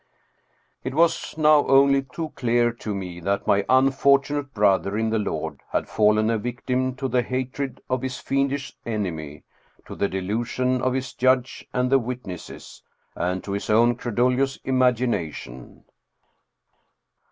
It 0.83 0.95
was 0.95 1.37
now 1.37 1.67
only 1.67 2.01
too 2.01 2.29
clear 2.29 2.71
to 2.71 2.95
me 2.95 3.19
that 3.19 3.45
my 3.45 3.63
unfortunate 3.69 4.51
brother 4.51 4.97
in 4.97 5.11
the 5.11 5.19
Lord 5.19 5.61
had 5.69 5.87
fallen 5.87 6.31
a 6.31 6.39
victim 6.39 6.95
to 6.95 7.07
the 7.07 7.21
hatred 7.21 7.79
of 7.87 8.01
his 8.01 8.17
fiendish 8.17 8.75
enemy, 8.83 9.43
to 9.85 9.93
the 9.93 10.09
delusion 10.09 10.81
of 10.81 10.93
his 10.93 11.13
judge 11.13 11.67
and 11.71 11.91
the 11.91 11.99
witnesses, 11.99 12.81
and 13.15 13.43
to 13.43 13.51
his 13.51 13.69
own 13.69 13.93
credulous 13.93 14.57
imagination. 14.63 15.83